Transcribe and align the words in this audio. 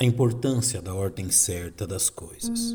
a 0.00 0.04
importância 0.04 0.80
da 0.80 0.94
ordem 0.94 1.30
certa 1.30 1.86
das 1.86 2.08
coisas. 2.08 2.74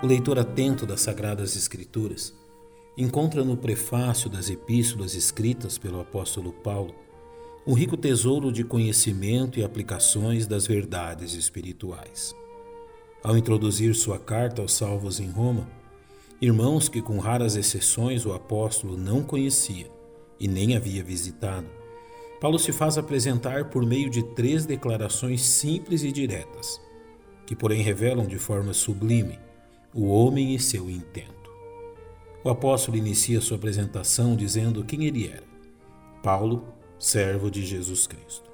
O 0.00 0.06
leitor 0.06 0.38
atento 0.38 0.86
das 0.86 1.00
Sagradas 1.00 1.56
Escrituras 1.56 2.32
encontra 2.96 3.42
no 3.42 3.56
prefácio 3.56 4.30
das 4.30 4.48
epístolas 4.48 5.16
escritas 5.16 5.76
pelo 5.76 5.98
apóstolo 5.98 6.52
Paulo 6.52 6.94
um 7.66 7.72
rico 7.72 7.96
tesouro 7.96 8.52
de 8.52 8.62
conhecimento 8.62 9.58
e 9.58 9.64
aplicações 9.64 10.46
das 10.46 10.68
verdades 10.68 11.32
espirituais. 11.32 12.32
Ao 13.24 13.38
introduzir 13.38 13.94
sua 13.94 14.18
carta 14.18 14.60
aos 14.60 14.74
salvos 14.74 15.18
em 15.18 15.30
Roma, 15.30 15.66
irmãos 16.42 16.90
que 16.90 17.00
com 17.00 17.18
raras 17.18 17.56
exceções 17.56 18.26
o 18.26 18.34
apóstolo 18.34 18.98
não 18.98 19.22
conhecia 19.22 19.90
e 20.38 20.46
nem 20.46 20.76
havia 20.76 21.02
visitado, 21.02 21.66
Paulo 22.38 22.58
se 22.58 22.70
faz 22.70 22.98
apresentar 22.98 23.70
por 23.70 23.86
meio 23.86 24.10
de 24.10 24.22
três 24.34 24.66
declarações 24.66 25.40
simples 25.40 26.02
e 26.02 26.12
diretas, 26.12 26.78
que 27.46 27.56
porém 27.56 27.80
revelam 27.80 28.26
de 28.26 28.36
forma 28.36 28.74
sublime 28.74 29.38
o 29.94 30.08
homem 30.08 30.54
e 30.54 30.60
seu 30.60 30.90
intento. 30.90 31.50
O 32.44 32.50
apóstolo 32.50 32.98
inicia 32.98 33.40
sua 33.40 33.56
apresentação 33.56 34.36
dizendo 34.36 34.84
quem 34.84 35.06
ele 35.06 35.28
era: 35.28 35.44
Paulo, 36.22 36.62
servo 36.98 37.50
de 37.50 37.64
Jesus 37.64 38.06
Cristo. 38.06 38.50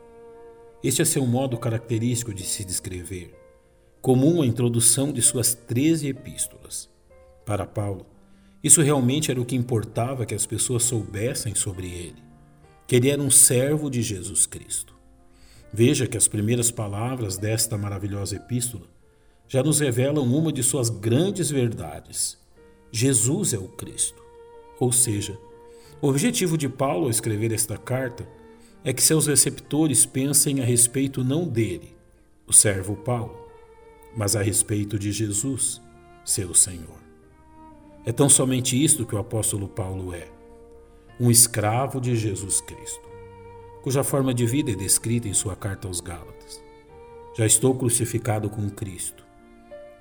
Este 0.81 1.03
é 1.03 1.05
seu 1.05 1.27
modo 1.27 1.59
característico 1.59 2.33
de 2.33 2.45
se 2.45 2.65
descrever, 2.65 3.40
comum 4.01 4.41
à 4.41 4.47
introdução 4.47 5.13
de 5.13 5.21
suas 5.21 5.55
treze 5.55 6.09
epístolas. 6.09 6.89
Para 7.45 7.67
Paulo, 7.67 8.07
isso 8.63 8.81
realmente 8.81 9.31
era 9.31 9.41
o 9.41 9.45
que 9.45 9.57
importava 9.57 10.25
que 10.25 10.35
as 10.35 10.47
pessoas 10.47 10.85
soubessem 10.85 11.55
sobre 11.55 11.87
ele, 11.87 12.23
que 12.87 12.97
ele 12.97 13.11
era 13.11 13.21
um 13.21 13.31
servo 13.31 13.91
de 13.91 14.03
Jesus 14.03 14.47
Cristo. 14.47 14.95
Veja 15.73 16.07
que 16.07 16.17
as 16.17 16.27
primeiras 16.27 16.71
palavras 16.71 17.37
desta 17.37 17.79
maravilhosa 17.79 18.37
epístola 18.37 18.87
já 19.47 19.63
nos 19.63 19.81
revelam 19.81 20.25
uma 20.25 20.53
de 20.53 20.63
suas 20.63 20.89
grandes 20.89 21.51
verdades. 21.51 22.39
Jesus 22.91 23.53
é 23.53 23.59
o 23.59 23.69
Cristo. 23.69 24.23
Ou 24.79 24.93
seja, 24.93 25.39
o 26.01 26.09
objetivo 26.09 26.57
de 26.57 26.69
Paulo 26.69 27.05
ao 27.05 27.11
escrever 27.11 27.53
esta 27.53 27.77
carta 27.77 28.27
é 28.83 28.93
que 28.93 29.03
seus 29.03 29.27
receptores 29.27 30.07
pensem 30.07 30.61
a 30.61 30.65
respeito 30.65 31.23
não 31.23 31.47
dele, 31.47 31.95
o 32.47 32.53
servo 32.53 32.97
Paulo, 32.97 33.40
mas 34.17 34.37
a 34.37 34.43
respeito 34.43 34.99
de 34.99 35.13
Jesus, 35.13 35.81
seu 36.25 36.55
Senhor. 36.55 37.01
É 38.05 38.13
tão 38.13 38.29
somente 38.29 38.83
isto 38.83 39.05
que 39.05 39.15
o 39.15 39.19
apóstolo 39.19 39.69
Paulo 39.69 40.15
é: 40.15 40.29
um 41.19 41.31
escravo 41.31 42.01
de 42.01 42.17
Jesus 42.17 42.61
Cristo, 42.61 43.09
cuja 43.83 44.03
forma 44.03 44.33
de 44.33 44.47
vida 44.47 44.71
é 44.71 44.75
descrita 44.75 45.29
em 45.29 45.35
sua 45.35 45.55
carta 45.55 45.87
aos 45.87 46.01
Gálatas. 46.01 46.63
Já 47.37 47.47
estou 47.47 47.75
crucificado 47.75 48.51
com 48.51 48.69
Cristo, 48.71 49.25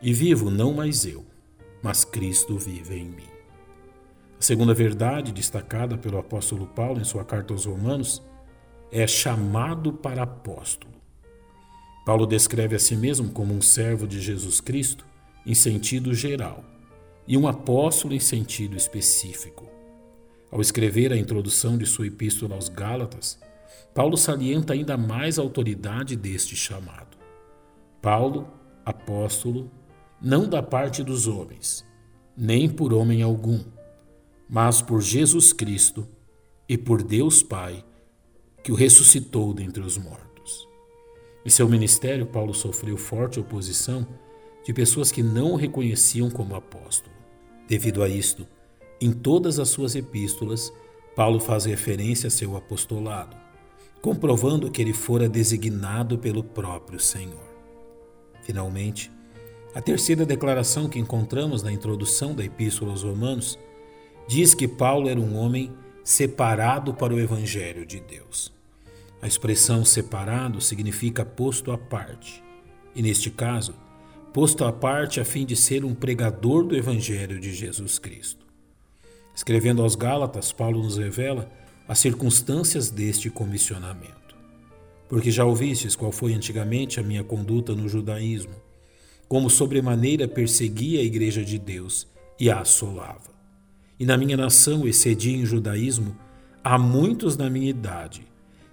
e 0.01 0.13
vivo 0.13 0.49
não 0.49 0.73
mais 0.73 1.05
eu, 1.05 1.25
mas 1.83 2.03
Cristo 2.03 2.57
vive 2.57 2.95
em 2.95 3.05
mim. 3.05 3.29
A 4.39 4.41
segunda 4.41 4.73
verdade 4.73 5.33
destacada 5.33 5.97
pelo 5.97 6.17
apóstolo 6.17 6.66
Paulo 6.67 7.01
em 7.01 7.03
sua 7.03 7.25
carta 7.25 7.53
aos 7.53 7.66
Romanos 7.66 8.23
é 8.91 9.05
chamado 9.05 9.91
para 9.91 10.23
apóstolo. 10.23 10.98
Paulo 12.05 12.25
descreve 12.25 12.75
a 12.75 12.80
si 12.80 12.95
mesmo 12.95 13.30
como 13.30 13.53
um 13.53 13.61
servo 13.61 14.08
de 14.08 14.19
Jesus 14.19 14.59
Cristo 14.59 15.05
em 15.45 15.53
sentido 15.53 16.14
geral 16.14 16.64
e 17.28 17.38
um 17.38 17.47
apóstolo 17.47 18.14
em 18.14 18.19
sentido 18.19 18.75
específico. 18.75 19.69
Ao 20.52 20.59
escrever 20.59 21.14
a 21.14 21.17
introdução 21.17 21.78
de 21.78 21.86
sua 21.86 22.08
epístola 22.08 22.56
aos 22.56 22.69
Gálatas, 22.69 23.39
Paulo 23.94 24.17
salienta 24.17 24.73
ainda 24.73 24.97
mais 24.97 25.38
a 25.38 25.41
autoridade 25.41 26.16
deste 26.16 26.56
chamado. 26.56 27.18
Paulo, 28.02 28.47
apóstolo, 28.85 29.69
não 30.22 30.47
da 30.47 30.63
parte 30.63 31.03
dos 31.03 31.28
homens, 31.28 31.85
nem 32.35 32.68
por 32.68 32.94
homem 32.94 33.22
algum, 33.22 33.63
mas 34.50 34.81
por 34.81 35.02
Jesus 35.02 35.53
Cristo 35.53 36.07
e 36.68 36.78
por 36.78 37.03
Deus 37.03 37.44
Pai, 37.44 37.84
que 38.63 38.72
o 38.72 38.75
ressuscitou 38.75 39.53
dentre 39.53 39.84
os 39.84 39.97
mortos. 39.97 40.38
Em 41.49 41.51
seu 41.51 41.67
ministério, 41.67 42.27
Paulo 42.27 42.53
sofreu 42.53 42.95
forte 42.95 43.39
oposição 43.39 44.05
de 44.63 44.71
pessoas 44.71 45.11
que 45.11 45.23
não 45.23 45.53
o 45.53 45.55
reconheciam 45.55 46.29
como 46.29 46.53
apóstolo. 46.53 47.11
Devido 47.67 48.03
a 48.03 48.07
isto, 48.07 48.45
em 49.01 49.11
todas 49.11 49.57
as 49.57 49.67
suas 49.69 49.95
epístolas, 49.95 50.71
Paulo 51.15 51.39
faz 51.39 51.65
referência 51.65 52.27
a 52.27 52.29
seu 52.29 52.55
apostolado, 52.55 53.35
comprovando 53.99 54.69
que 54.69 54.79
ele 54.79 54.93
fora 54.93 55.27
designado 55.27 56.19
pelo 56.19 56.43
próprio 56.43 56.99
Senhor. 56.99 57.49
Finalmente, 58.43 59.11
a 59.73 59.81
terceira 59.81 60.27
declaração 60.27 60.87
que 60.87 60.99
encontramos 60.99 61.63
na 61.63 61.71
introdução 61.71 62.35
da 62.35 62.45
Epístola 62.45 62.91
aos 62.91 63.01
Romanos 63.01 63.57
diz 64.27 64.53
que 64.53 64.67
Paulo 64.67 65.09
era 65.09 65.19
um 65.19 65.35
homem 65.35 65.73
separado 66.03 66.93
para 66.93 67.11
o 67.11 67.19
Evangelho 67.19 67.87
de 67.87 67.99
Deus. 67.99 68.59
A 69.22 69.28
expressão 69.28 69.84
separado 69.84 70.62
significa 70.62 71.25
posto 71.25 71.72
à 71.72 71.78
parte, 71.78 72.44
e 72.96 73.02
neste 73.02 73.30
caso, 73.30 73.75
posto 74.34 74.63
à 74.63 74.72
parte 74.72 75.19
a 75.19 75.25
fim 75.25 75.46
de 75.46 75.56
ser 75.56 75.84
um 75.84 75.94
pregador 75.94 76.63
do 76.63 76.75
Evangelho 76.75 77.40
de 77.40 77.53
Jesus 77.53 78.00
Cristo. 78.00 78.46
Escrevendo 79.35 79.81
aos 79.81 79.96
Gálatas, 79.96 80.52
Paulo 80.52 80.81
nos 80.81 80.97
revela 80.97 81.52
as 81.88 82.00
circunstâncias 82.00 82.90
deste 82.90 83.29
comissionamento. 83.29 84.35
Porque 85.08 85.31
já 85.31 85.44
ouvistes 85.44 85.96
qual 85.96 86.12
foi 86.12 86.34
antigamente 86.34 87.00
a 87.00 87.03
minha 87.03 87.24
conduta 87.24 87.74
no 87.74 87.90
judaísmo 87.90 88.56
como 89.29 89.47
sobremaneira 89.47 90.28
perseguia 90.28 91.02
a 91.02 91.03
igreja 91.03 91.46
de 91.46 91.59
Deus 91.59 92.08
e 92.40 92.50
a 92.50 92.62
assolava. 92.62 93.29
E 94.00 94.03
na 94.03 94.18
minha 94.18 94.35
nação 94.35 94.88
excedia 94.88 95.38
em 95.38 95.46
judaísmo 95.46 96.18
a 96.63 96.79
muitos 96.79 97.38
na 97.38 97.47
minha 97.47 97.69
idade, 97.69 98.25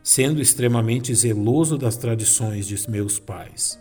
sendo 0.07 0.41
extremamente 0.41 1.13
zeloso 1.13 1.77
das 1.77 1.97
tradições 1.97 2.65
de 2.69 2.89
meus 2.89 3.19
pais. 3.19 3.77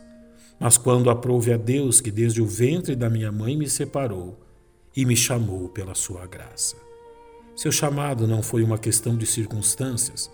Mas 0.60 0.76
quando 0.76 1.12
aprouve 1.12 1.54
a 1.54 1.58
Deus 1.58 2.02
que 2.02 2.10
desde 2.10 2.42
o 2.42 2.48
ventre 2.48 2.96
da 2.96 3.12
minha 3.12 3.32
mãe 3.32 3.56
me 3.56 3.70
separou 3.70 4.36
e 4.98 5.06
me 5.06 5.16
chamou 5.16 5.70
pela 5.70 5.94
sua 5.94 6.26
graça. 6.26 6.78
Seu 7.56 7.72
chamado 7.72 8.26
não 8.26 8.42
foi 8.42 8.64
uma 8.64 8.80
questão 8.80 9.16
de 9.16 9.28
circunstâncias, 9.28 10.32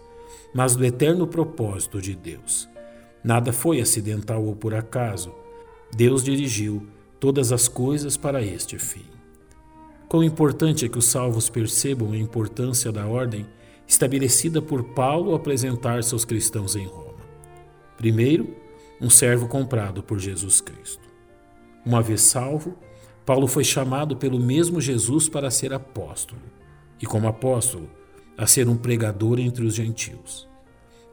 mas 0.56 0.78
do 0.78 0.85
eterno 0.85 1.28
propósito 1.28 2.02
de 2.02 2.16
Deus. 2.16 2.69
Nada 3.22 3.52
foi 3.52 3.81
acidental 3.81 4.46
ou 4.46 4.56
por 4.56 4.73
acaso, 4.73 5.35
Deus 5.94 6.23
dirigiu 6.23 6.88
todas 7.19 7.52
as 7.52 7.68
coisas 7.68 8.16
para 8.16 8.41
este 8.41 8.79
fim. 8.79 9.06
Quão 10.08 10.23
importante 10.23 10.85
é 10.85 10.90
que 10.90 10.97
os 10.97 11.06
salvos 11.08 11.50
percebam 11.50 12.13
a 12.13 12.18
importância 12.18 12.94
da 12.94 13.06
ordem 13.06 13.46
estabelecida 13.91 14.62
por 14.62 14.84
Paulo 14.84 15.31
ao 15.31 15.35
apresentar 15.35 16.02
seus 16.03 16.24
cristãos 16.24 16.75
em 16.75 16.85
Roma. 16.85 17.22
Primeiro, 17.97 18.56
um 19.02 19.09
servo 19.09 19.47
comprado 19.47 20.02
por 20.02 20.18
Jesus 20.18 20.62
Cristo. 20.62 21.03
Uma 21.85 22.02
vez 22.02 22.22
salvo, 22.22 22.78
Paulo 23.25 23.47
foi 23.47 23.63
chamado 23.63 24.16
pelo 24.16 24.40
mesmo 24.40 24.79
Jesus 24.79 25.28
para 25.28 25.52
ser 25.52 25.74
apóstolo, 25.74 26.41
e 27.02 27.06
como 27.06 27.28
apóstolo, 27.28 27.90
a 28.38 28.47
ser 28.47 28.69
um 28.69 28.78
pregador 28.78 29.40
entre 29.40 29.66
os 29.66 29.75
gentios. 29.75 30.47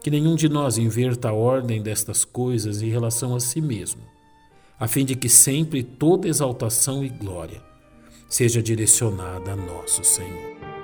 Que 0.00 0.10
nenhum 0.10 0.37
de 0.37 0.49
nós 0.49 0.78
inverta 0.78 1.31
a 1.31 1.33
ordem 1.33 1.83
destas 1.83 2.25
coisas 2.25 2.81
em 2.81 2.89
relação 2.89 3.34
a 3.34 3.41
si 3.41 3.60
mesmo 3.60 4.03
a 4.78 4.87
fim 4.87 5.05
de 5.05 5.16
que 5.16 5.28
sempre 5.28 5.83
toda 5.83 6.28
exaltação 6.28 7.05
e 7.05 7.09
glória 7.09 7.60
seja 8.28 8.63
direcionada 8.63 9.53
a 9.53 9.57
nosso 9.57 10.04
Senhor. 10.04 10.78